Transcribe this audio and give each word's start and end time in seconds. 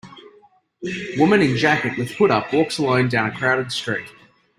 Woman 1.19 1.43
in 1.43 1.55
Jacket 1.55 1.95
with 1.95 2.09
hood 2.15 2.31
up 2.31 2.51
walks 2.51 2.79
alone 2.79 3.07
down 3.07 3.35
crowded 3.35 3.71
street. 3.71 4.07